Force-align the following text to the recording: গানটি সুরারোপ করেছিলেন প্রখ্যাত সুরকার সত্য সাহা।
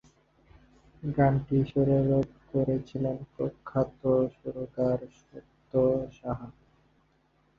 গানটি 1.03 1.57
সুরারোপ 1.69 2.27
করেছিলেন 2.51 3.17
প্রখ্যাত 3.33 4.01
সুরকার 4.35 4.99
সত্য 5.19 5.71
সাহা। 6.17 6.47